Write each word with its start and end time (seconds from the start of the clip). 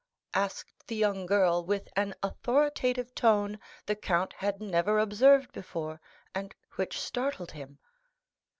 asked 0.33 0.87
the 0.87 0.95
young 0.95 1.27
girl, 1.27 1.63
with 1.63 1.87
an 1.95 2.15
authoritative 2.23 3.13
tone 3.13 3.59
the 3.85 3.95
count 3.95 4.33
had 4.33 4.59
never 4.59 4.97
observed 4.97 5.51
before, 5.51 6.01
and 6.33 6.55
which 6.75 6.99
startled 6.99 7.51
him. 7.51 7.77